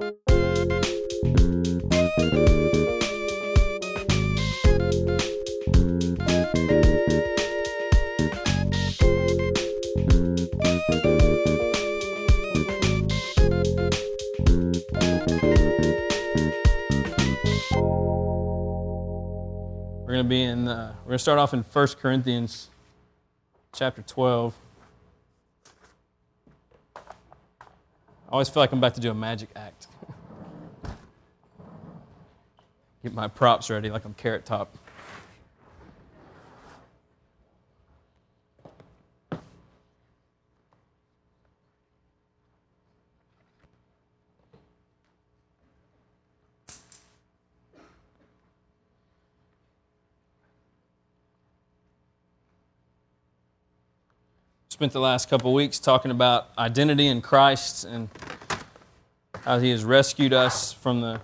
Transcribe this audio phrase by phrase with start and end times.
[0.00, 0.08] We're
[20.08, 22.68] going to be in, uh, we're going to start off in 1 Corinthians
[23.72, 24.54] chapter 12.
[28.30, 29.86] Always feel like I'm about to do a magic act.
[33.02, 34.76] Get my props ready like I'm Carrot Top.
[54.74, 58.08] Spent the last couple weeks talking about identity in Christ and
[59.44, 61.20] how He has rescued us from the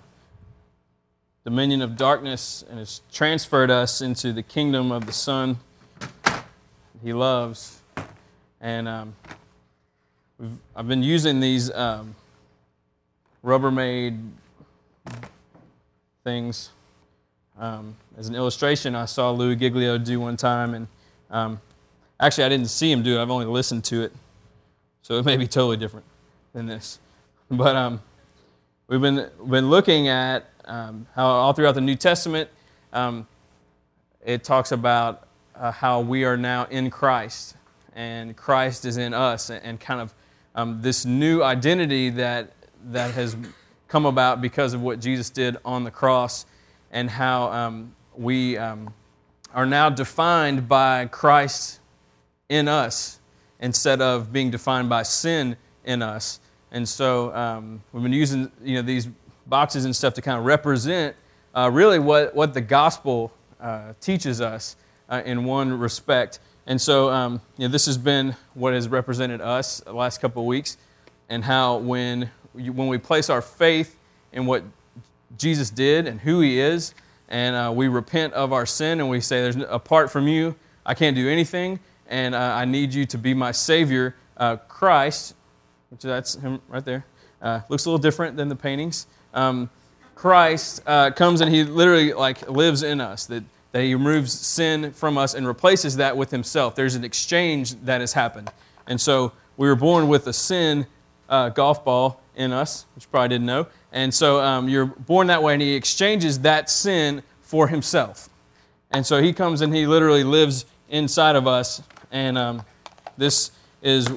[1.43, 5.57] dominion of darkness and has transferred us into the kingdom of the Son
[7.03, 7.81] He loves.
[8.61, 9.15] And um,
[10.73, 12.15] I've been using these um,
[13.43, 14.29] Rubbermaid
[16.23, 16.69] things
[17.59, 18.95] um, as an illustration.
[18.95, 20.87] I saw Louis Giglio do one time, and
[21.29, 21.59] um,
[22.21, 23.21] Actually, I didn't see him do it.
[23.21, 24.13] I've only listened to it.
[25.01, 26.05] So it may be totally different
[26.53, 26.99] than this.
[27.53, 28.01] But um,
[28.87, 32.49] we've been, been looking at um, how all throughout the New Testament
[32.93, 33.27] um,
[34.25, 37.57] it talks about uh, how we are now in Christ
[37.93, 40.13] and Christ is in us and, and kind of
[40.55, 42.53] um, this new identity that,
[42.85, 43.35] that has
[43.89, 46.45] come about because of what Jesus did on the cross
[46.89, 48.93] and how um, we um,
[49.53, 51.80] are now defined by Christ's
[52.51, 53.19] in us
[53.61, 56.41] instead of being defined by sin in us.
[56.71, 59.07] And so um, we've been using you know, these
[59.47, 61.15] boxes and stuff to kind of represent
[61.55, 64.75] uh, really what, what the gospel uh, teaches us
[65.09, 66.39] uh, in one respect.
[66.67, 70.41] And so um, you know, this has been what has represented us the last couple
[70.41, 70.77] of weeks,
[71.29, 73.97] and how when, when we place our faith
[74.33, 74.63] in what
[75.37, 76.93] Jesus did and who he is,
[77.29, 80.93] and uh, we repent of our sin and we say, There's apart from you, I
[80.93, 81.79] can't do anything
[82.11, 84.15] and uh, I need you to be my Savior.
[84.37, 85.33] Uh, Christ,
[85.89, 87.05] which that's him right there,
[87.41, 89.07] uh, looks a little different than the paintings.
[89.33, 89.69] Um,
[90.13, 93.25] Christ uh, comes and he literally like lives in us.
[93.25, 96.75] That that he removes sin from us and replaces that with himself.
[96.75, 98.51] There's an exchange that has happened,
[98.85, 100.85] and so we were born with a sin
[101.29, 103.67] uh, golf ball in us, which probably didn't know.
[103.93, 108.29] And so um, you're born that way, and he exchanges that sin for himself.
[108.91, 112.63] And so he comes and he literally lives inside of us and um,
[113.17, 113.51] this
[113.81, 114.09] is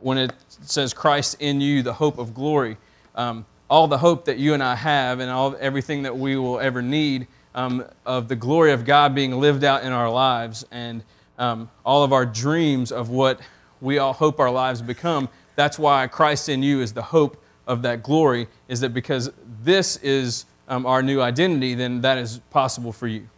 [0.00, 2.76] when it says Christ in you, the hope of glory.
[3.14, 6.58] Um, all the hope that you and I have, and all everything that we will
[6.58, 11.02] ever need um, of the glory of God being lived out in our lives, and
[11.38, 13.40] um, all of our dreams of what
[13.80, 15.28] we all hope our lives become.
[15.56, 18.48] That's why Christ in you is the hope of that glory.
[18.68, 19.30] Is that because
[19.62, 23.28] this is um, our new identity, then that is possible for you,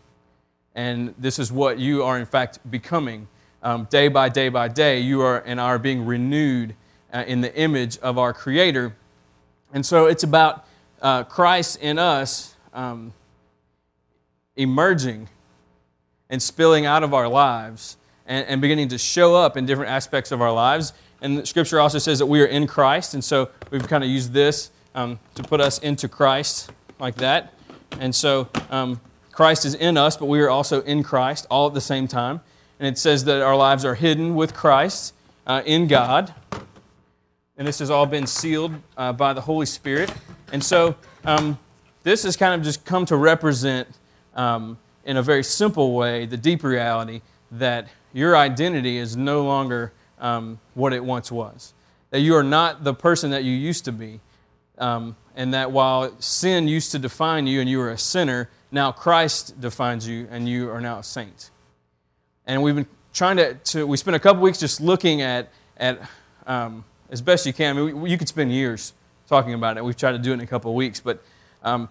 [0.74, 3.28] and this is what you are in fact becoming
[3.62, 6.74] um, day by day by day, you are and are being renewed
[7.12, 8.94] uh, in the image of our Creator.
[9.72, 10.66] And so it's about
[11.00, 13.12] uh, Christ in us um,
[14.56, 15.28] emerging
[16.28, 17.96] and spilling out of our lives
[18.26, 20.92] and, and, beginning to show up in different aspects of our lives.
[21.20, 23.14] And scripture also says that we are in Christ.
[23.14, 27.52] And so we've kind of used this um, to put us into Christ like that.
[28.00, 29.00] And so um,
[29.32, 32.40] Christ is in us, but we are also in Christ all at the same time
[32.82, 35.14] and it says that our lives are hidden with Christ
[35.46, 36.34] uh, in God.
[37.56, 40.12] And this has all been sealed uh, by the Holy Spirit.
[40.52, 41.60] And so um,
[42.02, 43.86] this has kind of just come to represent,
[44.34, 47.20] um, in a very simple way, the deep reality
[47.52, 51.74] that your identity is no longer um, what it once was.
[52.10, 54.18] That you are not the person that you used to be.
[54.78, 58.90] Um, and that while sin used to define you and you were a sinner, now
[58.90, 61.50] Christ defines you and you are now a saint.
[62.46, 66.00] And we've been trying to, to we spent a couple weeks just looking at, at
[66.46, 67.76] um, as best you can.
[67.76, 68.92] I mean, we, you could spend years
[69.28, 69.84] talking about it.
[69.84, 71.22] We've tried to do it in a couple weeks, but
[71.62, 71.88] um,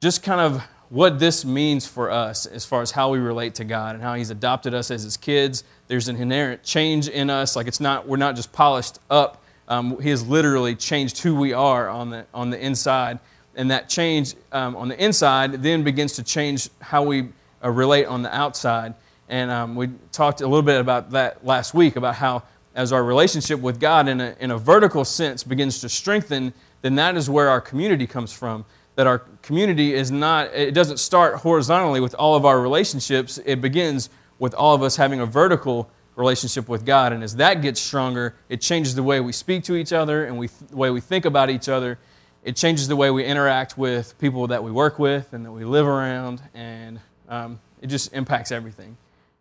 [0.00, 3.64] just kind of what this means for us as far as how we relate to
[3.64, 5.64] God and how He's adopted us as His kids.
[5.86, 7.56] There's an inherent change in us.
[7.56, 9.42] Like it's not, we're not just polished up.
[9.68, 13.20] Um, he has literally changed who we are on the, on the inside.
[13.54, 17.28] And that change um, on the inside then begins to change how we
[17.62, 18.94] uh, relate on the outside.
[19.30, 22.42] And um, we talked a little bit about that last week about how,
[22.74, 26.96] as our relationship with God in a, in a vertical sense begins to strengthen, then
[26.96, 28.64] that is where our community comes from.
[28.96, 33.60] That our community is not, it doesn't start horizontally with all of our relationships, it
[33.60, 34.10] begins
[34.40, 37.12] with all of us having a vertical relationship with God.
[37.12, 40.38] And as that gets stronger, it changes the way we speak to each other and
[40.38, 42.00] we, the way we think about each other.
[42.42, 45.64] It changes the way we interact with people that we work with and that we
[45.64, 46.98] live around, and
[47.28, 48.96] um, it just impacts everything.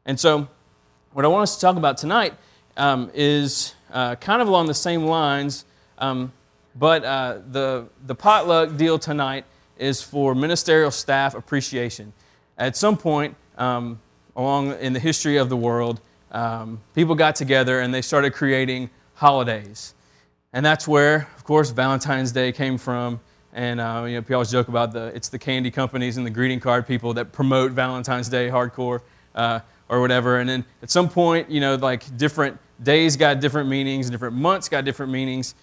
[0.09, 0.47] And so,
[1.13, 2.33] what I want us to talk about tonight
[2.77, 5.65] um, is uh, kind of along the same lines,
[5.99, 6.33] um,
[6.75, 9.45] but uh, the, the potluck deal tonight
[9.77, 12.11] is for ministerial staff appreciation.
[12.57, 13.99] At some point um,
[14.35, 16.01] along in the history of the world,
[16.31, 19.93] um, people got together and they started creating holidays.
[20.53, 23.19] And that's where, of course, Valentine's Day came from.
[23.53, 26.31] And uh, you know, people always joke about the it's the candy companies and the
[26.31, 29.01] greeting card people that promote Valentine's Day hardcore
[29.35, 30.39] uh, or whatever.
[30.39, 34.69] And then at some point, you know, like different days got different meanings, different months
[34.69, 35.55] got different meanings.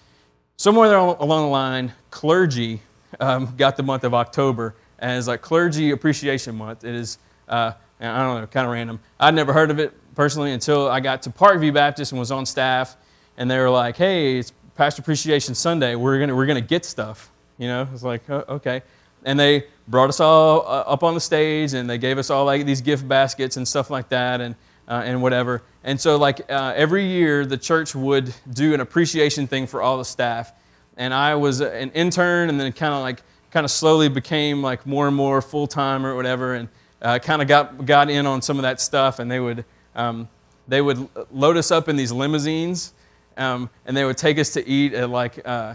[0.56, 2.80] Somewhere along the line, clergy
[3.20, 6.84] um, got the month of October as like Clergy Appreciation Month.
[6.84, 7.18] It is,
[7.48, 9.00] uh, I don't know, kind of random.
[9.20, 12.46] I'd never heard of it personally until I got to Parkview Baptist and was on
[12.46, 12.96] staff,
[13.36, 15.94] and they were like, "Hey, it's Pastor Appreciation Sunday.
[15.94, 18.82] We're gonna we're gonna get stuff." You know, it's like, oh, okay.
[19.26, 22.46] And they brought us all uh, up on the stage, and they gave us all
[22.46, 24.54] like these gift baskets and stuff like that, and
[24.88, 25.62] uh, and whatever.
[25.84, 29.98] And so, like uh, every year, the church would do an appreciation thing for all
[29.98, 30.52] the staff.
[30.96, 34.86] And I was an intern, and then kind of like kind of slowly became like
[34.86, 36.68] more and more full time or whatever, and
[37.02, 39.18] uh, kind of got got in on some of that stuff.
[39.18, 39.64] And they would
[39.94, 40.28] um,
[40.68, 42.94] they would load us up in these limousines,
[43.36, 45.74] um, and they would take us to eat at like uh,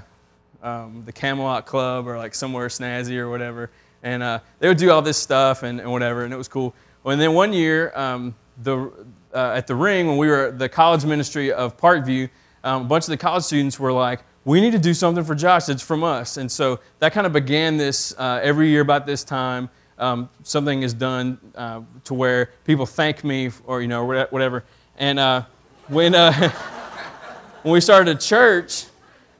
[0.62, 3.72] um, the Camelot Club or like somewhere snazzy or whatever.
[4.04, 6.74] And uh, they would do all this stuff and, and, whatever, and it was cool.
[7.06, 8.92] And then one year, um, the,
[9.34, 12.30] uh, at the ring, when we were the college ministry of Parkview,
[12.64, 15.36] um, a bunch of the college students were like, we need to do something for
[15.36, 16.38] Josh that's from us.
[16.38, 19.70] And so that kind of began this uh, every year about this time
[20.02, 24.66] um, something is done uh, to where people thank me or you know whatever.
[24.98, 25.46] And uh,
[25.88, 26.34] when uh,
[27.62, 28.86] when we started a church,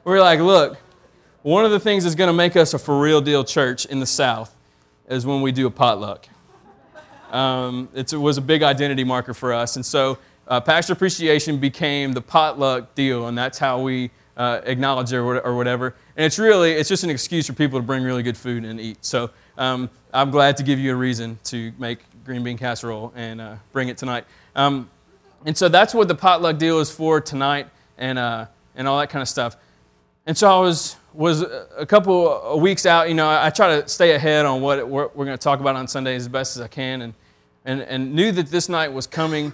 [0.04, 0.78] we were like, look,
[1.42, 4.00] one of the things that's going to make us a for real deal church in
[4.00, 4.54] the South
[5.08, 6.28] is when we do a potluck.
[7.30, 10.18] Um, it was a big identity marker for us, and so
[10.48, 15.56] uh, Pastor Appreciation became the potluck deal, and that's how we uh, acknowledge it or
[15.56, 15.94] whatever.
[16.16, 18.80] And it's really it's just an excuse for people to bring really good food and
[18.80, 19.04] eat.
[19.04, 23.40] So um, I'm glad to give you a reason to make green bean casserole and
[23.40, 24.24] uh, bring it tonight.
[24.54, 24.90] Um,
[25.44, 27.68] and so that's what the potluck deal is for tonight
[27.98, 28.46] and, uh,
[28.76, 29.56] and all that kind of stuff.
[30.26, 33.08] And so I was, was a couple of weeks out.
[33.08, 35.86] You know, I, try to stay ahead on what we're, going to talk about on
[35.88, 37.14] Sundays as best as I can and,
[37.64, 39.52] and, and knew that this night was coming.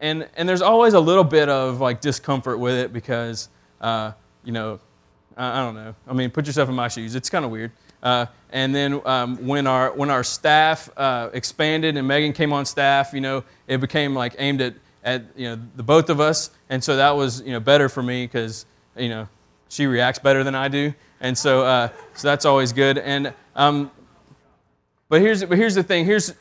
[0.00, 3.48] And, and there's always a little bit of like discomfort with it because,
[3.80, 4.12] uh,
[4.44, 4.80] you know,
[5.36, 5.94] I, I don't know.
[6.06, 7.14] I mean, put yourself in my shoes.
[7.14, 7.72] It's kind of weird.
[8.02, 12.64] Uh, and then um, when our when our staff uh, expanded and Megan came on
[12.64, 16.50] staff, you know, it became like aimed at at you know the both of us,
[16.70, 18.66] and so that was you know better for me because
[18.96, 19.28] you know
[19.68, 22.98] she reacts better than I do, and so uh, so that's always good.
[22.98, 23.90] And um,
[25.08, 26.04] but here's but here's the thing.
[26.04, 26.34] Here's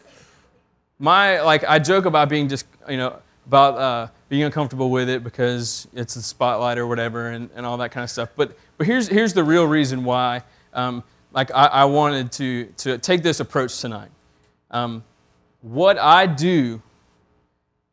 [1.00, 5.24] my like I joke about being just you know about uh, being uncomfortable with it
[5.24, 8.30] because it's the spotlight or whatever and, and all that kind of stuff.
[8.36, 10.44] But but here's here's the real reason why.
[10.74, 11.04] Um,
[11.38, 14.10] like I, I wanted to, to take this approach tonight.
[14.72, 15.04] Um,
[15.62, 16.82] what I do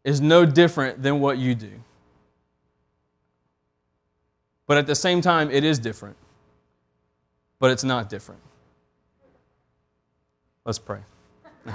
[0.02, 1.70] is no different than what you do.
[4.66, 6.16] But at the same time, it is different.
[7.58, 8.40] But it's not different.
[10.64, 11.00] Let's pray.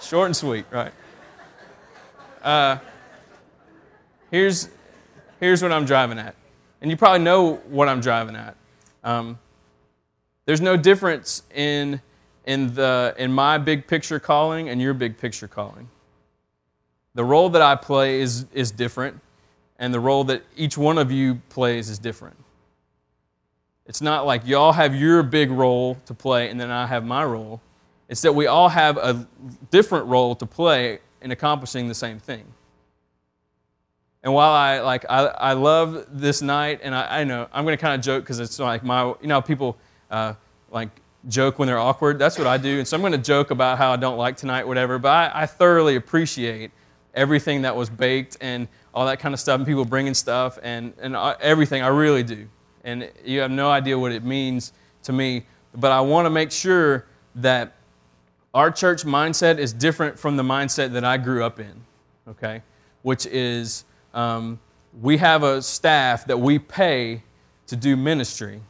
[0.00, 0.92] Short and sweet, right?
[2.42, 2.78] Uh,
[4.30, 4.68] here's,
[5.40, 6.34] here's what I'm driving at.
[6.80, 8.56] And you probably know what I'm driving at.
[9.04, 9.38] Um,
[10.46, 12.00] there's no difference in,
[12.44, 15.88] in, the, in my big picture calling and your big picture calling.
[17.14, 19.20] The role that I play is, is different,
[19.78, 22.36] and the role that each one of you plays is different.
[23.86, 27.24] It's not like y'all have your big role to play and then I have my
[27.24, 27.60] role.
[28.08, 29.26] It's that we all have a
[29.70, 32.44] different role to play in accomplishing the same thing.
[34.22, 37.76] And while I like I, I love this night, and I, I know I'm to
[37.76, 39.76] kind of joke because it's like my you know people
[40.10, 40.34] uh,
[40.70, 40.88] like
[41.28, 42.18] joke when they're awkward.
[42.18, 44.66] That's what I do, and so I'm to joke about how I don't like tonight,
[44.66, 44.98] whatever.
[44.98, 46.72] But I, I thoroughly appreciate
[47.14, 48.66] everything that was baked and
[48.96, 51.82] all that kind of stuff, and people bringing stuff and and everything.
[51.82, 52.48] I really do,
[52.82, 54.72] and you have no idea what it means
[55.02, 55.44] to me.
[55.74, 57.74] But I want to make sure that
[58.54, 61.84] our church mindset is different from the mindset that I grew up in.
[62.26, 62.62] Okay,
[63.02, 63.84] which is
[64.14, 64.58] um,
[65.02, 67.22] we have a staff that we pay
[67.66, 68.62] to do ministry.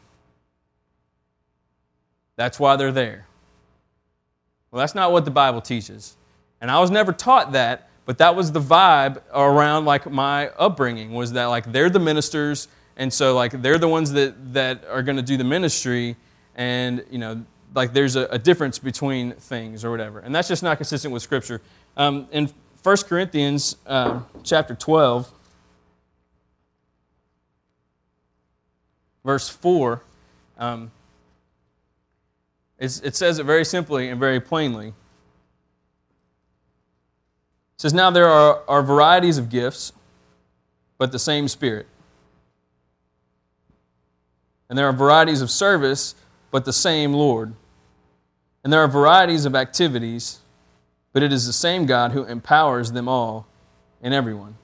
[2.35, 3.27] That's why they're there.
[4.71, 6.17] Well, that's not what the Bible teaches.
[6.61, 11.13] And I was never taught that, but that was the vibe around like my upbringing
[11.13, 15.03] was that like they're the ministers and so like they're the ones that that are
[15.03, 16.17] going to do the ministry
[16.55, 17.45] and you know
[17.75, 20.21] like there's a, a, difference between things or whatever.
[20.21, 21.61] And that's just not consistent with scripture.
[21.97, 22.51] Um, in
[22.83, 25.31] 1 corinthians uh, chapter 12
[29.25, 30.03] verse 4
[30.59, 30.91] um,
[32.79, 34.93] it says it very simply and very plainly
[37.77, 39.93] says, Now there are, are varieties of gifts,
[40.99, 41.87] but the same Spirit.
[44.69, 46.15] And there are varieties of service,
[46.51, 47.55] but the same Lord.
[48.65, 50.41] And there are varieties of activities,
[51.13, 53.47] but it is the same God who empowers them all
[54.03, 54.57] and everyone.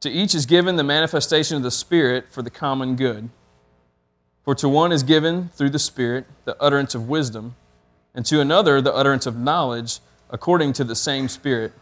[0.00, 3.30] To each is given the manifestation of the Spirit for the common good.
[4.44, 7.56] For to one is given through the Spirit the utterance of wisdom,
[8.14, 11.72] and to another the utterance of knowledge according to the same Spirit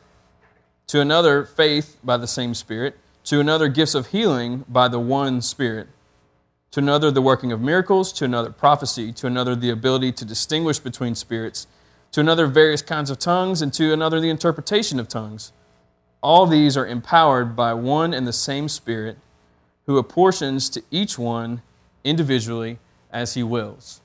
[0.88, 5.40] to another, faith by the same Spirit, to another, gifts of healing by the one
[5.40, 5.88] Spirit,
[6.72, 10.78] to another, the working of miracles, to another, prophecy, to another, the ability to distinguish
[10.78, 11.66] between spirits,
[12.10, 15.52] to another, various kinds of tongues, and to another, the interpretation of tongues.
[16.22, 19.18] All these are empowered by one and the same Spirit,
[19.86, 21.62] who apportions to each one
[22.04, 22.78] individually
[23.10, 24.00] as he wills.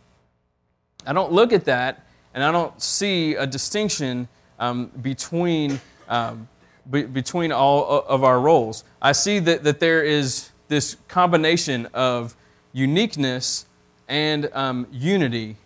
[1.05, 2.03] I don't look at that
[2.33, 4.27] and I don't see a distinction
[4.59, 5.79] um, between
[6.09, 6.47] um,
[6.89, 8.83] be, between all of our roles.
[9.01, 12.35] I see that, that there is this combination of
[12.73, 13.65] uniqueness
[14.07, 15.57] and um, unity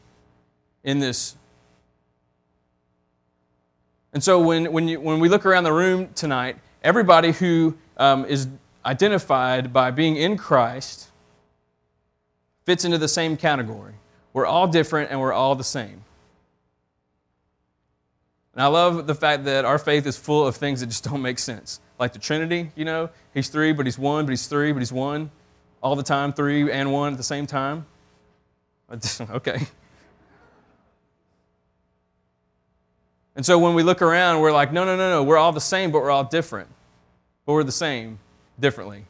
[0.83, 1.35] in this.
[4.13, 8.25] And so when, when, you, when we look around the room tonight, everybody who um,
[8.25, 8.47] is
[8.85, 11.07] identified by being in Christ
[12.65, 13.93] fits into the same category.
[14.33, 16.03] We're all different and we're all the same.
[18.53, 21.21] And I love the fact that our faith is full of things that just don't
[21.21, 21.79] make sense.
[21.99, 24.91] Like the Trinity, you know, he's three, but he's one, but he's three, but he's
[24.91, 25.31] one.
[25.81, 27.85] All the time, three and one at the same time.
[29.29, 29.67] okay.
[33.35, 35.61] And so when we look around, we're like, no, no, no, no, we're all the
[35.61, 36.69] same, but we're all different.
[37.45, 38.19] But we're the same
[38.59, 39.05] differently.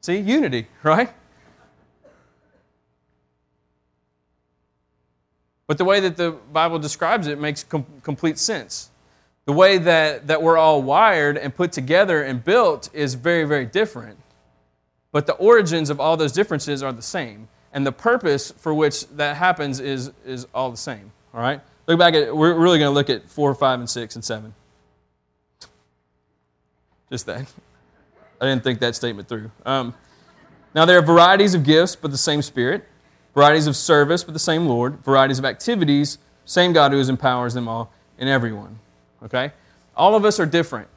[0.00, 1.12] See, unity, right?
[5.66, 8.90] But the way that the Bible describes it makes com- complete sense.
[9.46, 13.66] The way that, that we're all wired and put together and built is very, very
[13.66, 14.18] different.
[15.12, 17.48] But the origins of all those differences are the same.
[17.72, 21.12] And the purpose for which that happens is, is all the same.
[21.34, 21.60] All right?
[21.86, 24.54] Look back at, we're really going to look at 4, 5, and 6, and 7.
[27.10, 27.46] Just that.
[28.40, 29.50] I didn't think that statement through.
[29.64, 29.94] Um,
[30.74, 32.84] now, there are varieties of gifts, but the same Spirit
[33.36, 36.16] varieties of service, but the same Lord, varieties of activities,
[36.46, 38.78] same God who empowers them all and everyone.
[39.22, 39.52] Okay?
[39.94, 40.88] All of us are different.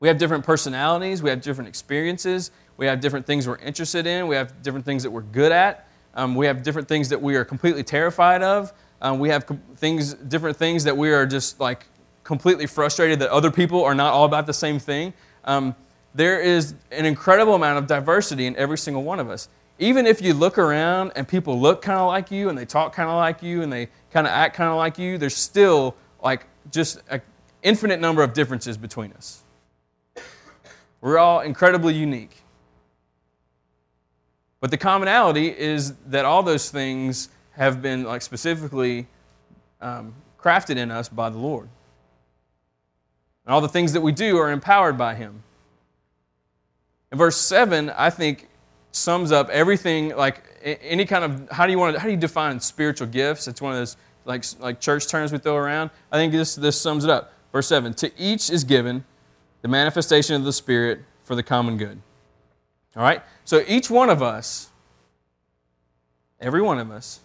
[0.00, 4.26] We have different personalities, we have different experiences, we have different things we're interested in,
[4.26, 7.36] we have different things that we're good at, um, we have different things that we
[7.36, 11.86] are completely terrified of, um, we have things, different things that we are just like
[12.24, 15.12] completely frustrated that other people are not all about the same thing.
[15.44, 15.76] Um,
[16.14, 19.48] there is an incredible amount of diversity in every single one of us
[19.78, 22.92] even if you look around and people look kind of like you and they talk
[22.92, 25.94] kind of like you and they kind of act kind of like you, there's still
[26.22, 27.22] like just an
[27.62, 29.42] infinite number of differences between us.
[31.00, 32.42] We're all incredibly unique.
[34.60, 39.06] But the commonality is that all those things have been like specifically
[39.80, 41.68] um, crafted in us by the Lord.
[43.46, 45.44] And all the things that we do are empowered by Him.
[47.12, 48.47] In verse 7, I think
[48.98, 52.18] sums up everything like any kind of how do you want to how do you
[52.18, 53.48] define spiritual gifts?
[53.48, 55.90] It's one of those like like church terms we throw around.
[56.12, 57.32] I think this this sums it up.
[57.52, 59.04] Verse 7 to each is given
[59.62, 62.00] the manifestation of the spirit for the common good.
[62.94, 63.22] All right?
[63.44, 64.70] So each one of us
[66.40, 67.20] every one of us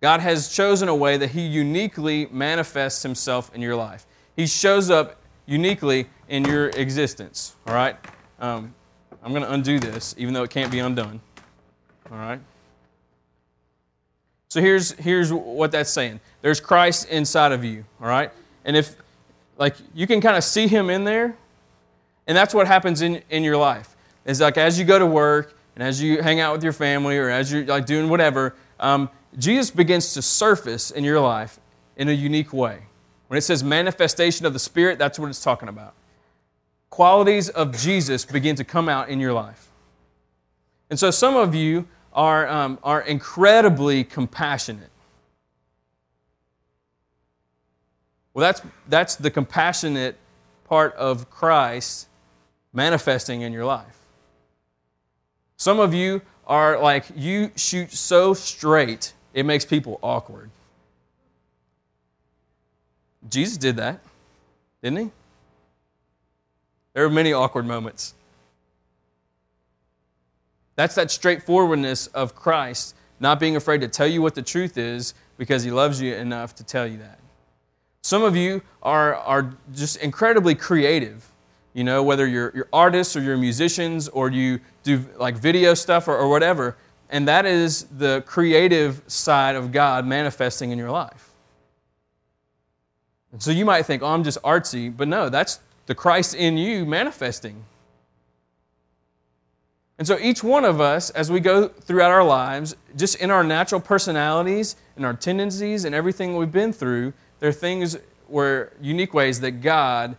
[0.00, 4.06] god has chosen a way that he uniquely manifests himself in your life.
[4.36, 7.56] He shows up uniquely in your existence.
[7.66, 7.96] All right?
[8.38, 8.74] Um,
[9.22, 11.20] I'm going to undo this, even though it can't be undone.
[12.10, 12.40] All right?
[14.48, 18.32] So here's, here's what that's saying there's Christ inside of you, all right?
[18.64, 18.96] And if,
[19.58, 21.36] like, you can kind of see him in there,
[22.26, 23.94] and that's what happens in, in your life.
[24.24, 27.16] Is like as you go to work and as you hang out with your family
[27.16, 29.08] or as you're like doing whatever, um,
[29.38, 31.58] Jesus begins to surface in your life
[31.96, 32.80] in a unique way.
[33.28, 35.94] When it says manifestation of the Spirit, that's what it's talking about.
[36.90, 39.68] Qualities of Jesus begin to come out in your life.
[40.90, 44.90] And so some of you are, um, are incredibly compassionate.
[48.34, 50.16] Well, that's, that's the compassionate
[50.64, 52.08] part of Christ
[52.72, 53.98] manifesting in your life.
[55.56, 60.50] Some of you are like, you shoot so straight, it makes people awkward.
[63.28, 64.00] Jesus did that,
[64.82, 65.10] didn't he?
[66.92, 68.14] There are many awkward moments.
[70.76, 75.14] That's that straightforwardness of Christ, not being afraid to tell you what the truth is
[75.36, 77.18] because he loves you enough to tell you that.
[78.02, 81.26] Some of you are, are just incredibly creative.
[81.74, 86.08] You know, whether you're, you're artists or you're musicians or you do like video stuff
[86.08, 86.76] or, or whatever.
[87.10, 91.30] And that is the creative side of God manifesting in your life.
[93.32, 94.94] And so you might think, oh, I'm just artsy.
[94.94, 97.64] But no, that's the Christ in you manifesting.
[99.98, 103.42] And so each one of us, as we go throughout our lives, just in our
[103.42, 109.12] natural personalities and our tendencies and everything we've been through, there are things where unique
[109.12, 110.16] ways that God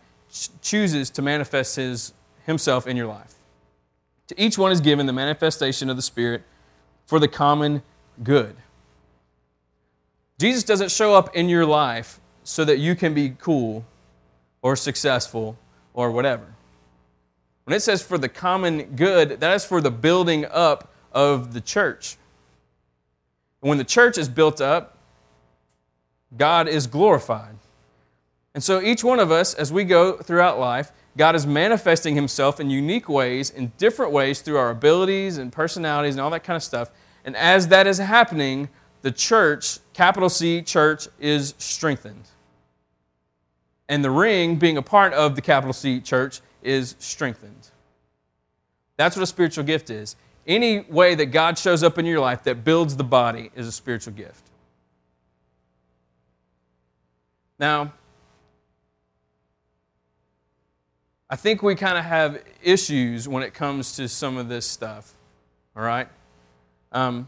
[0.61, 2.11] chooses to manifest his,
[2.45, 3.35] himself in your life.
[4.27, 6.43] To each one is given the manifestation of the Spirit
[7.05, 7.81] for the common
[8.21, 8.57] good.
[10.37, 13.85] Jesus doesn't show up in your life so that you can be cool
[14.61, 15.57] or successful
[15.93, 16.45] or whatever.
[17.65, 21.61] When it says for the common good, that is for the building up of the
[21.61, 22.17] church.
[23.61, 24.97] And when the church is built up,
[26.35, 27.55] God is glorified.
[28.53, 32.59] And so each one of us, as we go throughout life, God is manifesting Himself
[32.59, 36.55] in unique ways, in different ways, through our abilities and personalities and all that kind
[36.55, 36.89] of stuff.
[37.25, 38.69] And as that is happening,
[39.01, 42.23] the church, capital C, church, is strengthened.
[43.91, 47.71] And the ring, being a part of the capital C church, is strengthened.
[48.95, 50.15] That's what a spiritual gift is.
[50.47, 53.71] Any way that God shows up in your life that builds the body is a
[53.71, 54.45] spiritual gift.
[57.59, 57.91] Now,
[61.29, 65.11] I think we kind of have issues when it comes to some of this stuff,
[65.75, 66.07] all right?
[66.93, 67.27] Um,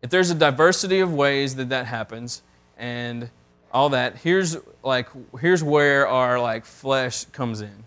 [0.00, 2.42] if there's a diversity of ways that that happens
[2.78, 3.30] and
[3.72, 5.08] all that, here's like
[5.40, 7.84] here's where our like flesh comes in.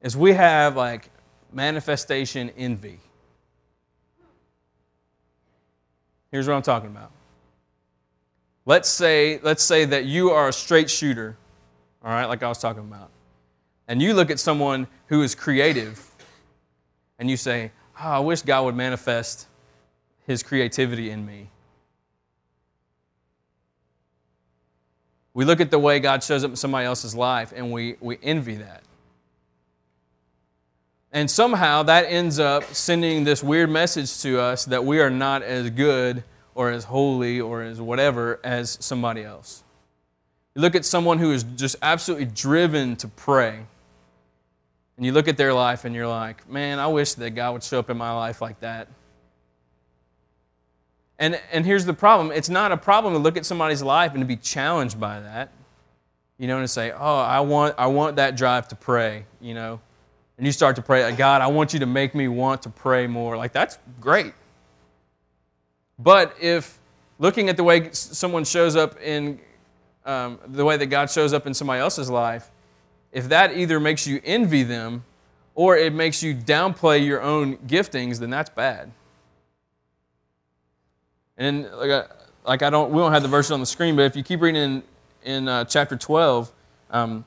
[0.00, 1.10] Is we have like
[1.52, 3.00] manifestation envy.
[6.30, 7.10] Here's what I'm talking about.
[8.66, 11.36] Let's say let's say that you are a straight shooter,
[12.04, 13.10] all right, like I was talking about
[13.90, 16.08] and you look at someone who is creative
[17.18, 19.48] and you say, oh, I wish God would manifest
[20.28, 21.50] his creativity in me.
[25.34, 28.18] We look at the way God shows up in somebody else's life and we, we
[28.22, 28.82] envy that.
[31.12, 35.42] And somehow that ends up sending this weird message to us that we are not
[35.42, 36.22] as good
[36.54, 39.64] or as holy or as whatever as somebody else.
[40.54, 43.60] You look at someone who is just absolutely driven to pray
[44.96, 47.62] and you look at their life and you're like, man, I wish that God would
[47.62, 48.86] show up in my life like that.
[51.20, 54.20] And, and here's the problem it's not a problem to look at somebody's life and
[54.20, 55.52] to be challenged by that.
[56.38, 59.52] You know, and to say, oh, I want, I want that drive to pray, you
[59.52, 59.78] know.
[60.38, 63.06] And you start to pray, God, I want you to make me want to pray
[63.06, 63.36] more.
[63.36, 64.32] Like, that's great.
[65.98, 66.78] But if
[67.18, 69.38] looking at the way someone shows up in,
[70.06, 72.50] um, the way that God shows up in somebody else's life,
[73.12, 75.04] if that either makes you envy them
[75.54, 78.90] or it makes you downplay your own giftings, then that's bad.
[81.40, 82.04] And like I,
[82.44, 84.42] like I don't, we don't have the verse on the screen, but if you keep
[84.42, 84.82] reading in,
[85.24, 86.52] in uh, chapter 12,
[86.90, 87.24] um,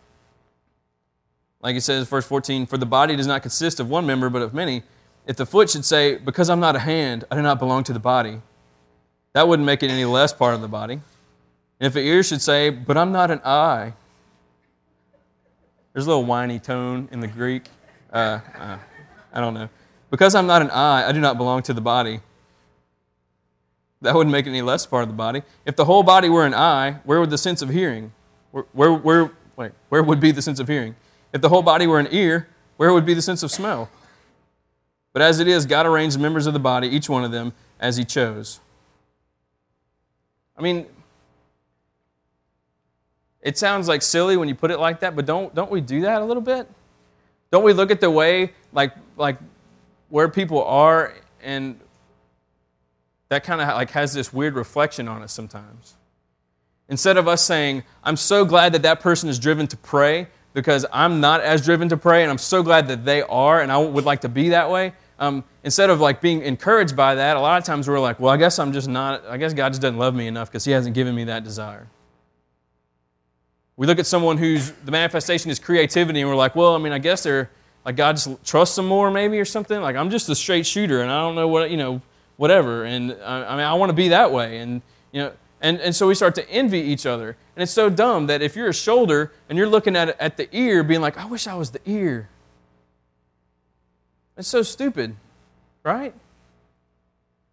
[1.61, 4.43] like it says, verse 14, for the body does not consist of one member, but
[4.43, 4.83] of many.
[5.25, 7.93] If the foot should say, because I'm not a hand, I do not belong to
[7.93, 8.39] the body,
[9.33, 10.93] that wouldn't make it any less part of the body.
[10.93, 13.93] And if the ear should say, but I'm not an eye,
[15.93, 17.63] there's a little whiny tone in the Greek.
[18.11, 18.77] Uh, uh,
[19.33, 19.69] I don't know.
[20.11, 22.19] Because I'm not an eye, I do not belong to the body.
[24.03, 25.43] That wouldn't make it any less part of the body.
[25.65, 28.11] If the whole body were an eye, where would the sense of hearing?
[28.51, 30.95] Where, where, where, wait, where would be the sense of hearing?
[31.31, 33.89] If the whole body were an ear, where would be the sense of smell?
[35.13, 37.53] But as it is, God arranged the members of the body, each one of them,
[37.79, 38.59] as He chose.
[40.57, 40.85] I mean,
[43.41, 46.01] it sounds like silly when you put it like that, but don't, don't we do
[46.01, 46.67] that a little bit?
[47.51, 49.37] Don't we look at the way, like, like
[50.09, 51.79] where people are, and
[53.33, 55.95] that kind of like has this weird reflection on us sometimes.
[56.87, 60.85] Instead of us saying, I'm so glad that that person is driven to pray, because
[60.93, 63.79] I'm not as driven to pray, and I'm so glad that they are, and I
[63.79, 64.93] would like to be that way.
[65.17, 68.31] Um, instead of like being encouraged by that, a lot of times we're like, well,
[68.31, 70.71] I guess I'm just not, I guess God just doesn't love me enough because He
[70.71, 71.87] hasn't given me that desire.
[73.77, 76.93] We look at someone whose the manifestation is creativity, and we're like, well, I mean,
[76.93, 77.49] I guess they're
[77.83, 79.81] like God just trusts them more, maybe, or something.
[79.81, 82.01] Like I'm just a straight shooter, and I don't know what you know,
[82.37, 82.83] whatever.
[82.83, 85.95] And I, I mean, I want to be that way, and you know, and and
[85.95, 87.37] so we start to envy each other.
[87.55, 90.47] And it's so dumb that if you're a shoulder and you're looking at at the
[90.55, 92.29] ear, being like, I wish I was the ear.
[94.37, 95.15] It's so stupid,
[95.83, 96.13] right?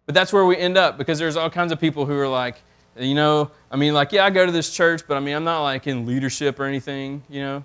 [0.05, 2.61] But that's where we end up because there's all kinds of people who are like,
[2.97, 5.43] you know, I mean, like, yeah, I go to this church, but I mean, I'm
[5.43, 7.63] not like in leadership or anything, you know.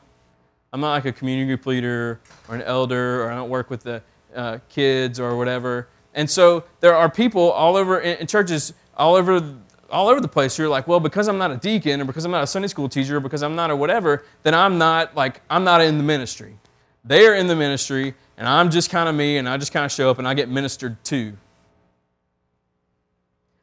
[0.72, 3.82] I'm not like a community group leader or an elder, or I don't work with
[3.82, 4.02] the
[4.34, 5.88] uh, kids or whatever.
[6.16, 9.54] And so there are people all over in, churches, all over,
[9.90, 10.56] all over the place.
[10.56, 12.66] who are like, well, because I'm not a deacon, or because I'm not a Sunday
[12.66, 15.98] school teacher, or because I'm not a whatever, then I'm not like I'm not in
[15.98, 16.56] the ministry.
[17.04, 19.84] They are in the ministry, and I'm just kind of me, and I just kind
[19.84, 21.36] of show up, and I get ministered to.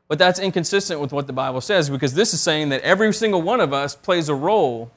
[0.07, 3.41] But that's inconsistent with what the Bible says because this is saying that every single
[3.41, 4.91] one of us plays a role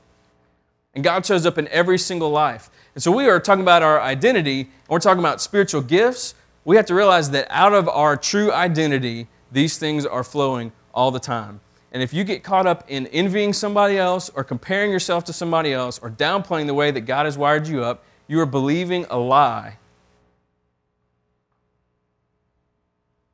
[0.95, 2.71] and God shows up in every single life.
[2.95, 6.35] And so we are talking about our identity, and we're talking about spiritual gifts.
[6.67, 11.13] We have to realize that out of our true identity, these things are flowing all
[11.13, 11.61] the time.
[11.93, 15.73] And if you get caught up in envying somebody else or comparing yourself to somebody
[15.73, 19.17] else or downplaying the way that God has wired you up, you are believing a
[19.17, 19.79] lie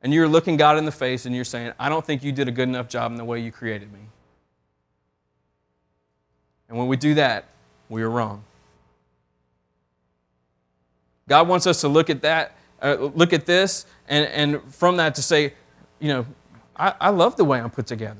[0.03, 2.47] and you're looking God in the face and you're saying, I don't think you did
[2.47, 4.01] a good enough job in the way you created me.
[6.69, 7.45] And when we do that,
[7.89, 8.43] we are wrong.
[11.27, 15.15] God wants us to look at that, uh, look at this, and, and from that
[15.15, 15.53] to say,
[15.99, 16.25] you know,
[16.75, 18.19] I, I love the way I'm put together.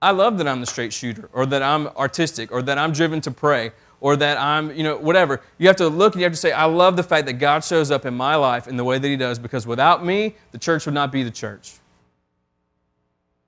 [0.00, 3.20] I love that I'm the straight shooter, or that I'm artistic, or that I'm driven
[3.22, 5.40] to pray, or that I'm, you know, whatever.
[5.56, 7.64] You have to look and you have to say, I love the fact that God
[7.64, 10.58] shows up in my life in the way that He does because without me, the
[10.58, 11.74] church would not be the church.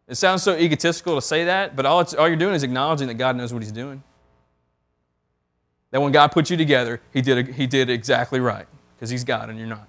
[0.08, 3.14] It sounds so egotistical to say that, but all, all you're doing is acknowledging that
[3.14, 4.02] God knows what He's doing.
[5.92, 8.66] That when God put you together, He did, he did exactly right
[9.00, 9.88] because He's God and you're not.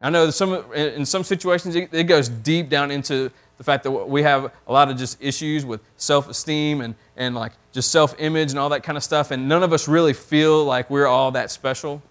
[0.00, 4.22] I know some, in some situations it goes deep down into the fact that we
[4.22, 8.68] have a lot of just issues with self-esteem and, and like just self-image and all
[8.68, 12.02] that kind of stuff and none of us really feel like we're all that special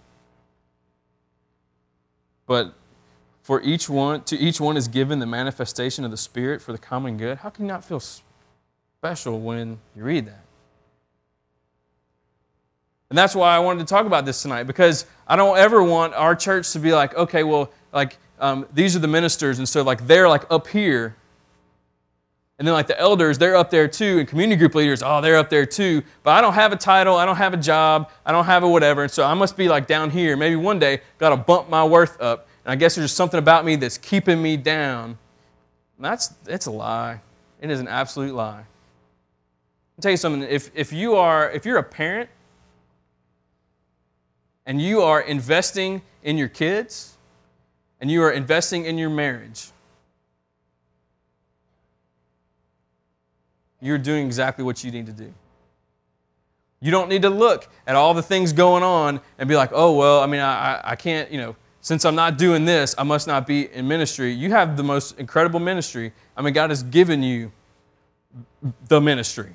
[2.46, 2.74] but
[3.42, 6.78] for each one to each one is given the manifestation of the spirit for the
[6.78, 10.44] common good how can you not feel special when you read that
[13.12, 16.14] and that's why i wanted to talk about this tonight because i don't ever want
[16.14, 19.82] our church to be like okay well like um, these are the ministers and so
[19.82, 21.14] like they're like up here
[22.62, 25.36] and then, like the elders, they're up there too, and community group leaders, oh, they're
[25.36, 26.00] up there too.
[26.22, 28.68] But I don't have a title, I don't have a job, I don't have a
[28.68, 29.02] whatever.
[29.02, 30.36] And so I must be like down here.
[30.36, 32.46] Maybe one day, got to bump my worth up.
[32.64, 35.18] And I guess there's something about me that's keeping me down.
[35.96, 37.20] And that's it's a lie.
[37.60, 38.64] It is an absolute lie.
[39.96, 40.42] I'll tell you something.
[40.42, 42.30] If, if you are if you're a parent
[44.66, 47.16] and you are investing in your kids
[48.00, 49.70] and you are investing in your marriage,
[53.80, 55.32] you're doing exactly what you need to do.
[56.80, 59.96] You don't need to look at all the things going on and be like, oh,
[59.96, 63.26] well, I mean, I, I can't, you know, since I'm not doing this, I must
[63.26, 64.32] not be in ministry.
[64.32, 66.12] You have the most incredible ministry.
[66.36, 67.52] I mean, God has given you
[68.88, 69.52] the ministry.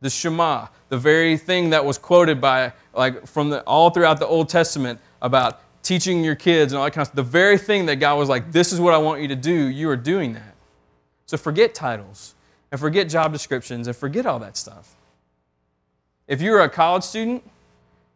[0.00, 4.26] The Shema, the very thing that was quoted by, like, from the, all throughout the
[4.26, 7.86] Old Testament about teaching your kids and all that kind of stuff, the very thing
[7.86, 10.34] that God was like, this is what I want you to do, you are doing
[10.34, 10.54] that.
[11.26, 12.34] So forget titles
[12.70, 14.96] and forget job descriptions and forget all that stuff.
[16.26, 17.42] If you're a college student,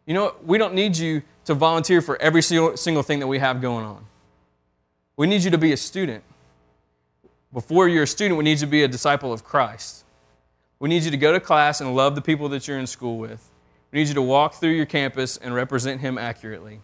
[0.05, 3.61] you know we don't need you to volunteer for every single thing that we have
[3.61, 4.05] going on.
[5.17, 6.23] We need you to be a student.
[7.51, 10.04] Before you're a student, we need you to be a disciple of Christ.
[10.79, 13.17] We need you to go to class and love the people that you're in school
[13.17, 13.49] with.
[13.91, 16.81] We need you to walk through your campus and represent Him accurately.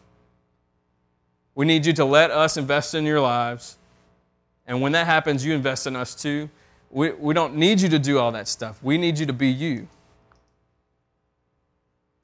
[1.55, 3.77] We need you to let us invest in your lives
[4.71, 6.49] and when that happens, you invest in us too.
[6.89, 8.81] We, we don't need you to do all that stuff.
[8.81, 9.87] We need you to be you.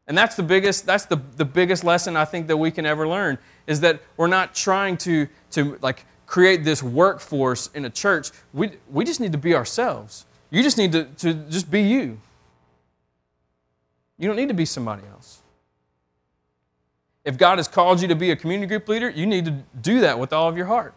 [0.08, 3.06] And that's the biggest, that's the, the biggest lesson I think that we can ever
[3.06, 8.32] learn is that we're not trying to, to like create this workforce in a church.
[8.54, 10.26] We, we just need to be ourselves.
[10.50, 12.20] You just need to, to just be you.
[14.18, 15.42] You don't need to be somebody else.
[17.26, 20.00] If God has called you to be a community group leader, you need to do
[20.00, 20.94] that with all of your heart.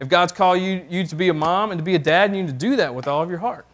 [0.00, 2.42] If God's called you, you to be a mom and to be a dad, you
[2.42, 3.64] need to do that with all of your heart.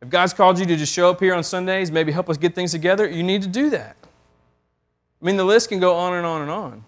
[0.00, 2.54] If God's called you to just show up here on Sundays, maybe help us get
[2.54, 3.96] things together, you need to do that.
[5.20, 6.84] I mean, the list can go on and on and on.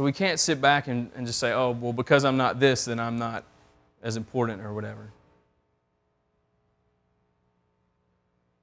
[0.00, 2.86] So we can't sit back and, and just say, oh, well, because I'm not this,
[2.86, 3.44] then I'm not
[4.02, 5.12] as important or whatever.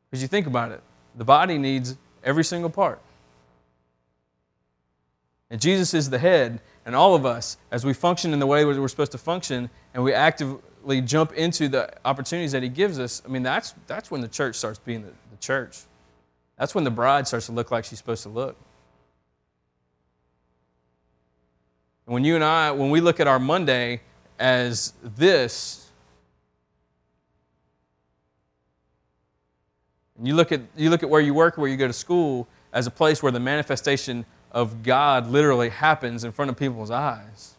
[0.09, 0.81] Because you think about it,
[1.15, 2.99] the body needs every single part.
[5.51, 8.65] And Jesus is the head, and all of us, as we function in the way
[8.65, 13.21] we're supposed to function, and we actively jump into the opportunities that He gives us,
[13.23, 15.81] I mean, that's, that's when the church starts being the, the church.
[16.57, 18.57] That's when the bride starts to look like she's supposed to look.
[22.07, 24.01] And when you and I, when we look at our Monday
[24.39, 25.91] as this,
[30.23, 32.87] you look at, you look at where you work, where you go to school, as
[32.87, 37.55] a place where the manifestation of God literally happens in front of people's eyes.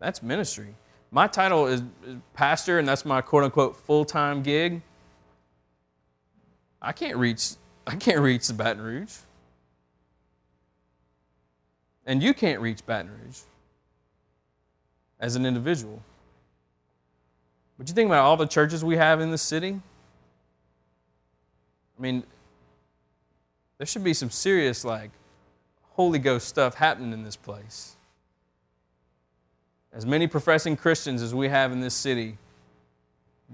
[0.00, 0.74] That's ministry.
[1.12, 1.82] My title is
[2.34, 4.82] pastor, and that's my quote unquote full time gig.
[6.82, 7.52] I can't reach
[7.86, 9.14] I can't reach the Baton Rouge.
[12.06, 13.40] And you can't reach Baton Rouge
[15.20, 16.02] as an individual.
[17.78, 19.80] But you think about all the churches we have in the city?
[21.98, 22.24] I mean,
[23.78, 25.10] there should be some serious, like,
[25.92, 27.96] Holy Ghost stuff happening in this place.
[29.92, 32.36] As many professing Christians as we have in this city,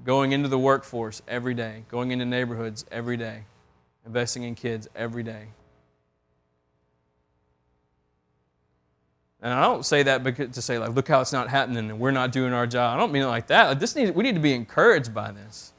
[0.05, 3.45] going into the workforce every day, going into neighborhoods every day,
[4.07, 5.49] investing in kids every day.
[9.43, 11.99] And I don't say that because, to say, like, look how it's not happening and
[11.99, 12.95] we're not doing our job.
[12.95, 13.69] I don't mean it like that.
[13.69, 15.73] Like, this needs, we need to be encouraged by this.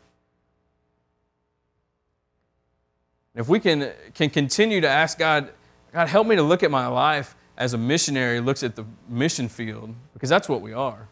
[3.36, 5.52] If we can, can continue to ask God,
[5.94, 9.48] God, help me to look at my life as a missionary looks at the mission
[9.48, 11.08] field, because that's what we are.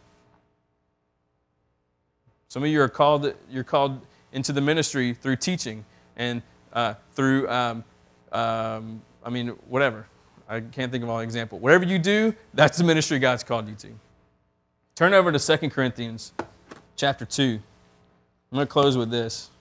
[2.48, 5.86] Some of you are called, you're called into the ministry through teaching
[6.18, 6.42] and
[6.74, 7.84] uh, through, um,
[8.32, 10.08] um, I mean, whatever.
[10.50, 11.60] I can't think of all example.
[11.60, 13.90] Whatever you do, that's the ministry God's called you to.
[14.96, 16.34] Turn over to 2 Corinthians
[16.96, 17.60] chapter 2.
[18.52, 19.52] I'm going to close with this.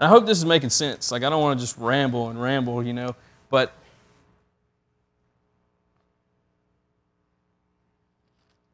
[0.00, 1.12] I hope this is making sense.
[1.12, 3.14] Like, I don't want to just ramble and ramble, you know,
[3.50, 3.74] but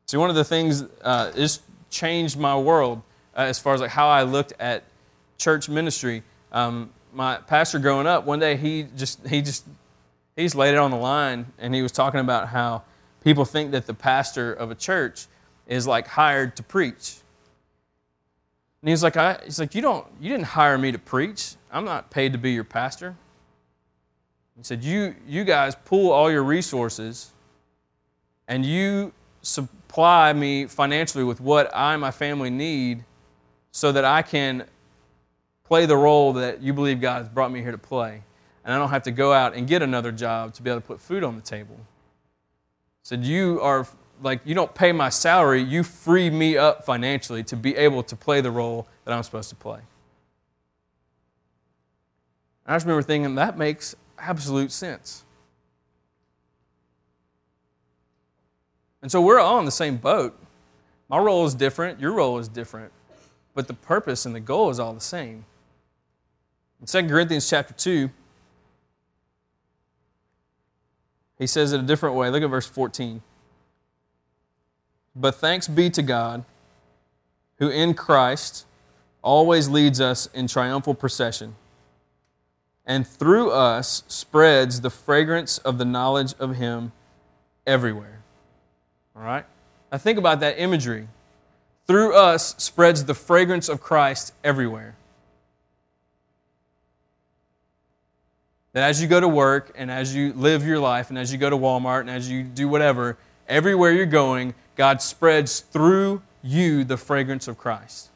[0.06, 3.02] see, one of the things uh, this changed my world
[3.36, 4.84] uh, as far as like how I looked at
[5.36, 6.22] church ministry.
[6.52, 9.66] Um, my pastor growing up, one day he just he just
[10.38, 12.82] he's laid it on the line and he was talking about how
[13.22, 15.26] people think that the pastor of a church
[15.66, 17.16] is like hired to preach.
[18.80, 21.56] And he's like, I, he's like, you don't, you didn't hire me to preach.
[21.72, 23.16] I'm not paid to be your pastor.
[24.56, 27.32] He said, you, you guys pull all your resources
[28.46, 33.04] and you supply me financially with what I and my family need
[33.72, 34.64] so that I can
[35.64, 38.22] play the role that you believe God has brought me here to play
[38.68, 40.86] and I don't have to go out and get another job to be able to
[40.86, 41.80] put food on the table.
[43.02, 43.86] Said, You are
[44.22, 48.14] like, you don't pay my salary, you free me up financially to be able to
[48.14, 49.80] play the role that I'm supposed to play.
[52.66, 55.24] I just remember thinking, that makes absolute sense.
[59.00, 60.38] And so we're all in the same boat.
[61.08, 62.92] My role is different, your role is different,
[63.54, 65.46] but the purpose and the goal is all the same.
[66.82, 68.10] In 2 Corinthians chapter 2,
[71.38, 72.30] He says it a different way.
[72.30, 73.22] Look at verse 14.
[75.14, 76.44] But thanks be to God,
[77.58, 78.66] who in Christ
[79.22, 81.56] always leads us in triumphal procession,
[82.86, 86.92] and through us spreads the fragrance of the knowledge of Him
[87.66, 88.20] everywhere.
[89.16, 89.44] All right?
[89.90, 91.08] Now think about that imagery.
[91.86, 94.94] Through us spreads the fragrance of Christ everywhere.
[98.72, 101.38] That as you go to work and as you live your life and as you
[101.38, 103.16] go to Walmart and as you do whatever,
[103.48, 108.10] everywhere you're going, God spreads through you the fragrance of Christ.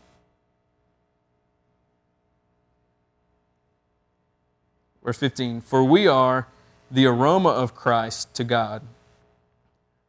[5.03, 6.47] Verse 15 For we are
[6.91, 8.83] the aroma of Christ to God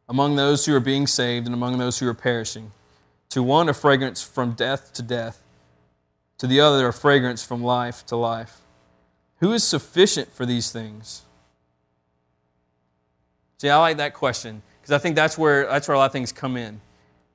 [0.08, 2.71] among those who are being saved and among those who are perishing.
[3.29, 5.41] To one, a fragrance from death to death,
[6.38, 8.62] to the other, a fragrance from life to life.
[9.43, 11.23] Who is sufficient for these things?
[13.58, 16.13] See, I like that question because I think that's where that's where a lot of
[16.13, 16.79] things come in.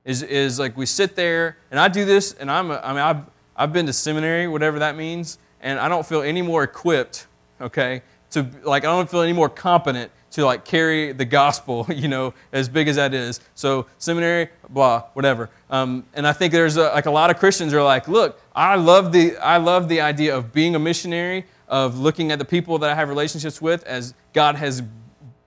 [0.05, 3.01] Is is like we sit there and I do this and I'm a, I mean
[3.01, 7.27] I've I've been to seminary whatever that means and I don't feel any more equipped
[7.61, 12.07] okay to like I don't feel any more competent to like carry the gospel, you
[12.07, 13.39] know, as big as that is.
[13.55, 15.49] So seminary, blah, whatever.
[15.69, 18.75] Um, and I think there's a, like a lot of Christians are like, look, I
[18.75, 22.79] love the I love the idea of being a missionary, of looking at the people
[22.79, 24.83] that I have relationships with as God has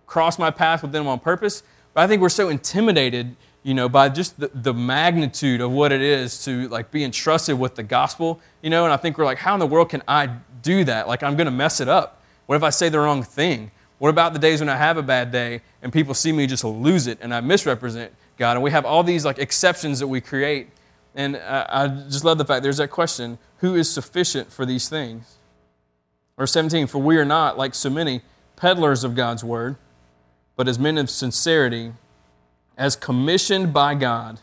[0.07, 1.63] crossed my path with them on purpose.
[1.93, 5.91] But I think we're so intimidated, you know, by just the, the magnitude of what
[5.91, 8.85] it is to like be entrusted with the gospel, you know.
[8.85, 10.31] And I think we're like, how in the world can I
[10.63, 11.09] do that?
[11.09, 12.23] Like I'm going to mess it up.
[12.47, 13.71] What if I say the wrong thing?
[13.99, 16.65] What about the days when I have a bad day and people see me just
[16.65, 18.57] lose it and I misrepresent God?
[18.57, 20.71] And we have all these like exceptions that we create.
[21.15, 24.89] And I, I just love the fact there's that question who is sufficient for these
[24.89, 25.37] things?
[26.37, 28.23] Verse 17, for we are not, like so many,
[28.57, 29.77] peddlers of God's word,
[30.57, 31.92] but as men of sincerity,
[32.77, 34.40] as commissioned by God,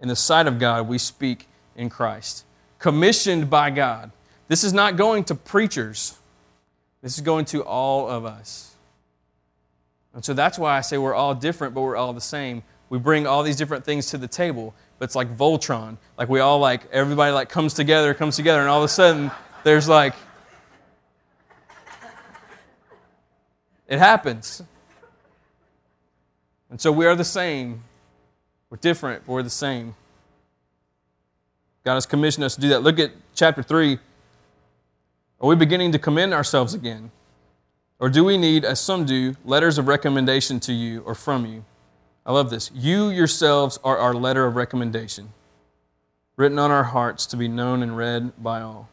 [0.00, 2.44] in the sight of God, we speak in Christ.
[2.78, 4.10] Commissioned by God.
[4.48, 6.18] This is not going to preachers.
[7.02, 8.74] This is going to all of us.
[10.14, 12.62] And so that's why I say we're all different, but we're all the same.
[12.88, 15.96] We bring all these different things to the table, but it's like Voltron.
[16.16, 19.30] Like we all like everybody like comes together, comes together, and all of a sudden
[19.64, 20.14] there's like
[23.88, 24.62] it happens.
[26.70, 27.82] And so we are the same.
[28.70, 29.94] We're different, but we're the same.
[31.84, 32.82] God has commissioned us to do that.
[32.82, 33.98] Look at chapter 3,
[35.40, 37.12] are we beginning to commend ourselves again?
[37.98, 41.64] Or do we need, as some do, letters of recommendation to you or from you?
[42.26, 42.70] I love this.
[42.74, 45.32] You yourselves are our letter of recommendation,
[46.36, 48.88] written on our hearts to be known and read by all.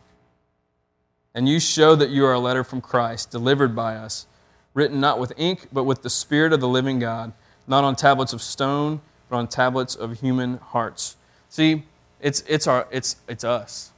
[1.34, 4.27] And you show that you are a letter from Christ, delivered by us,
[4.73, 7.33] written not with ink, but with the Spirit of the living God,
[7.67, 11.15] not on tablets of stone, but on tablets of human hearts.
[11.49, 11.83] See,
[12.19, 13.91] it's, it's, our, it's, it's us.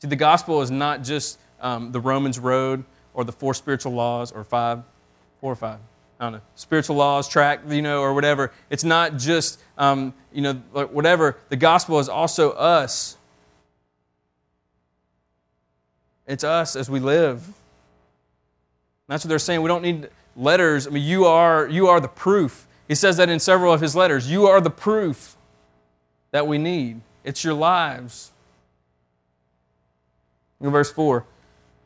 [0.00, 4.30] See, the gospel is not just um, the Romans road or the four spiritual laws
[4.30, 4.82] or five,
[5.40, 5.78] four or five.
[6.18, 8.52] I don't know, spiritual laws track, you know, or whatever.
[8.70, 11.36] It's not just, um, you know, whatever.
[11.50, 13.15] The gospel is also us.
[16.26, 17.46] It's us as we live.
[19.08, 19.62] That's what they're saying.
[19.62, 20.86] We don't need letters.
[20.86, 22.66] I mean, you are, you are the proof.
[22.88, 24.30] He says that in several of his letters.
[24.30, 25.36] You are the proof
[26.32, 27.00] that we need.
[27.24, 28.32] It's your lives.
[30.60, 31.24] In verse 4,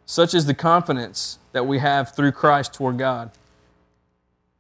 [0.07, 3.31] such is the confidence that we have through Christ toward God.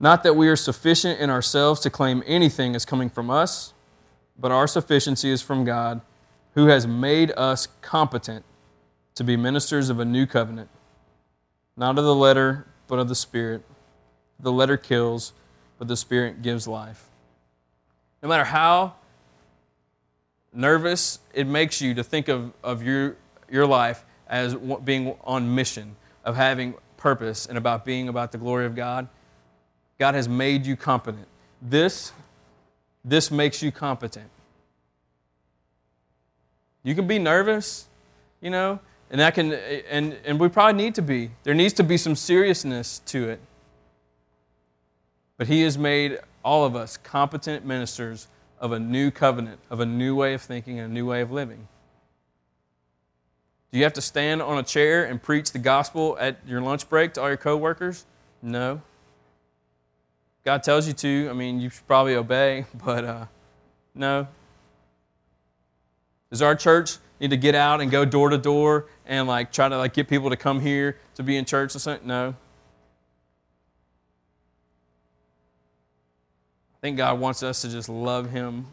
[0.00, 3.72] Not that we are sufficient in ourselves to claim anything as coming from us,
[4.38, 6.00] but our sufficiency is from God,
[6.54, 8.44] who has made us competent
[9.20, 10.70] to be ministers of a new covenant,
[11.76, 13.62] not of the letter, but of the Spirit.
[14.38, 15.34] The letter kills,
[15.78, 17.04] but the Spirit gives life.
[18.22, 18.94] No matter how
[20.54, 23.16] nervous it makes you to think of, of your
[23.50, 24.54] your life as
[24.84, 29.06] being on mission, of having purpose, and about being about the glory of God,
[29.98, 31.28] God has made you competent.
[31.60, 32.12] This,
[33.04, 34.30] this makes you competent.
[36.82, 37.86] You can be nervous,
[38.40, 38.80] you know,
[39.10, 41.30] and that can and, and we probably need to be.
[41.42, 43.40] There needs to be some seriousness to it.
[45.36, 48.28] But he has made all of us competent ministers
[48.60, 51.32] of a new covenant, of a new way of thinking, and a new way of
[51.32, 51.66] living.
[53.72, 56.88] Do you have to stand on a chair and preach the gospel at your lunch
[56.88, 58.04] break to all your coworkers?
[58.42, 58.82] No.
[60.44, 61.28] God tells you to.
[61.30, 63.26] I mean, you should probably obey, but uh,
[63.94, 64.28] no.
[66.30, 69.68] Does our church need to get out and go door to door and like try
[69.68, 72.08] to like get people to come here to be in church or something?
[72.08, 72.34] No.
[76.74, 78.68] I think God wants us to just love Him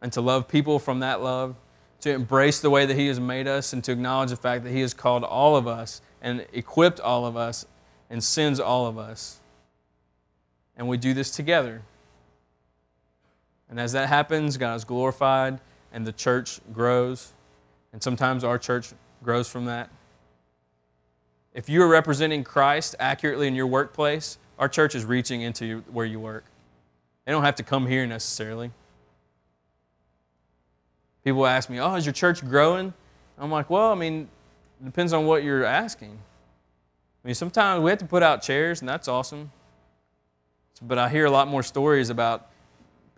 [0.00, 1.54] and to love people from that love,
[2.00, 4.70] to embrace the way that He has made us, and to acknowledge the fact that
[4.70, 7.64] He has called all of us and equipped all of us
[8.10, 9.38] and sends all of us.
[10.76, 11.82] And we do this together.
[13.72, 15.58] And as that happens, God is glorified
[15.94, 17.32] and the church grows.
[17.94, 18.92] And sometimes our church
[19.24, 19.88] grows from that.
[21.54, 26.04] If you are representing Christ accurately in your workplace, our church is reaching into where
[26.04, 26.44] you work.
[27.24, 28.72] They don't have to come here necessarily.
[31.24, 32.92] People ask me, Oh, is your church growing?
[33.38, 34.28] I'm like, Well, I mean,
[34.82, 36.18] it depends on what you're asking.
[37.24, 39.50] I mean, sometimes we have to put out chairs, and that's awesome.
[40.82, 42.51] But I hear a lot more stories about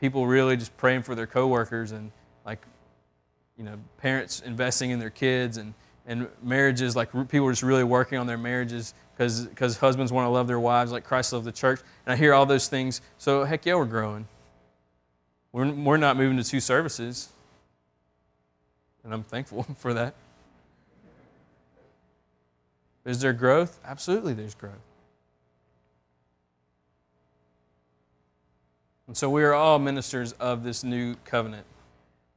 [0.04, 2.12] people really just praying for their coworkers and
[2.44, 2.60] like,
[3.56, 5.72] you know, parents investing in their kids and,
[6.06, 10.26] and marriages, like people are just really working on their marriages because because husbands want
[10.26, 11.80] to love their wives like Christ loved the church.
[12.04, 13.00] And I hear all those things.
[13.16, 14.28] So, heck yeah, we're growing.
[15.52, 17.30] We're, we're not moving to two services.
[19.04, 20.14] and I'm thankful for that.
[23.06, 23.80] Is there growth?
[23.86, 24.74] Absolutely, there's growth.
[29.06, 31.66] And so we are all ministers of this new covenant.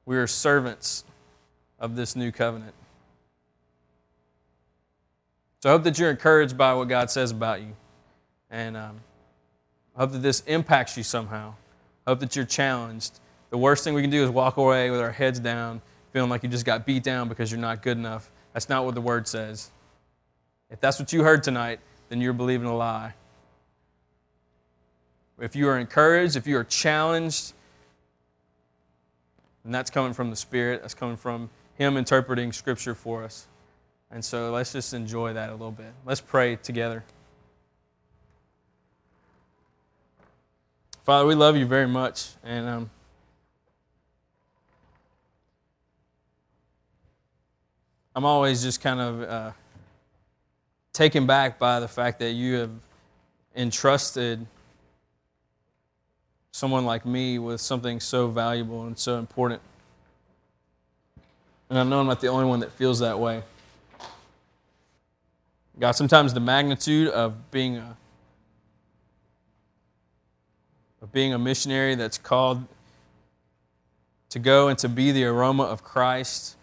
[0.06, 1.04] We are servants
[1.80, 2.74] of this new covenant.
[5.62, 7.76] So I hope that you're encouraged by what God says about you.
[8.50, 9.02] And um,
[9.96, 11.56] I hope that this impacts you somehow.
[12.06, 13.20] I hope that you're challenged.
[13.50, 15.82] The worst thing we can do is walk away with our heads down,
[16.14, 18.30] feeling like you just got beat down because you're not good enough.
[18.54, 19.72] That's not what the word says.
[20.70, 23.14] If that's what you heard tonight, then you're believing a lie.
[25.40, 27.54] If you are encouraged, if you are challenged,
[29.68, 30.80] and that's coming from the Spirit.
[30.80, 33.48] That's coming from Him interpreting Scripture for us.
[34.10, 35.92] And so let's just enjoy that a little bit.
[36.06, 37.04] Let's pray together.
[41.04, 42.30] Father, we love you very much.
[42.46, 42.90] And um,
[48.16, 49.52] I'm always just kind of uh,
[50.94, 52.72] taken back by the fact that you have
[53.54, 54.48] entrusted
[56.58, 59.62] someone like me with something so valuable and so important.
[61.70, 63.44] And I know I'm not the only one that feels that way.
[65.80, 67.96] God, sometimes the magnitude of being a
[71.00, 72.66] of being a missionary that's called
[74.30, 76.56] to go and to be the aroma of Christ,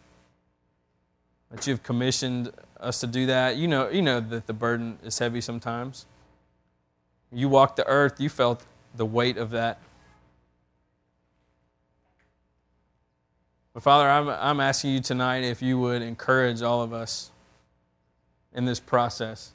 [1.53, 3.57] that you've commissioned us to do that.
[3.57, 6.05] You know, you know that the burden is heavy sometimes.
[7.31, 8.65] You walked the earth, you felt
[8.95, 9.79] the weight of that.
[13.73, 17.33] But Father, I'm, I'm asking you tonight if you would encourage all of us
[18.55, 19.53] in this process.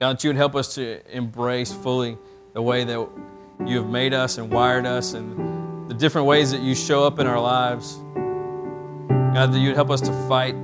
[0.00, 2.18] God, that you would help us to embrace fully
[2.54, 3.08] the way that
[3.64, 7.20] you have made us and wired us and the different ways that you show up
[7.20, 7.94] in our lives.
[9.32, 10.56] God, that you'd help us to fight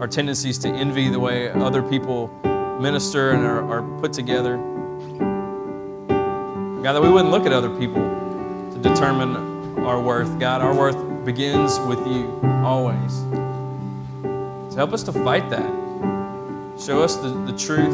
[0.00, 2.28] our tendencies to envy the way other people
[2.80, 4.56] minister and are, are put together.
[6.82, 8.00] God, that we wouldn't look at other people
[8.72, 10.38] to determine our worth.
[10.38, 13.18] God, our worth begins with you always.
[14.70, 15.68] So help us to fight that.
[16.80, 17.92] Show us the, the truth.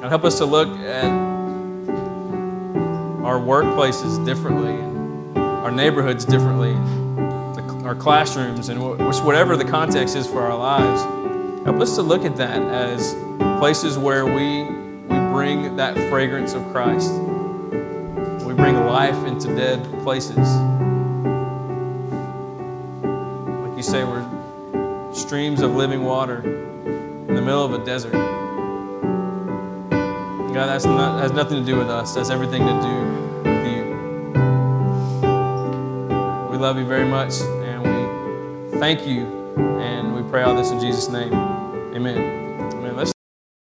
[0.00, 1.06] And help us to look at
[3.24, 4.80] our workplaces differently,
[5.40, 6.74] our neighborhoods differently,
[7.84, 11.02] our classrooms, and whatever the context is for our lives.
[11.64, 13.14] Help us to look at that as
[13.58, 14.73] places where we
[15.34, 17.10] bring that fragrance of Christ.
[18.44, 20.36] We bring life into dead places.
[23.02, 24.24] Like you say, we're
[25.12, 28.12] streams of living water in the middle of a desert.
[30.52, 32.14] God, that's not, has nothing to do with us.
[32.14, 33.82] That's everything to do with you.
[36.52, 39.26] We love you very much, and we thank you,
[39.80, 41.34] and we pray all this in Jesus' name.
[41.92, 42.43] Amen.